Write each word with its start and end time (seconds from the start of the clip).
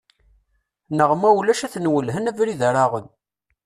Neɣ 0.97 1.11
ma 1.15 1.29
ulac 1.39 1.61
ad 1.65 1.71
ten-welhen 1.73 2.29
abrid 2.29 2.61
ara 2.69 2.81
aɣen. 2.85 3.07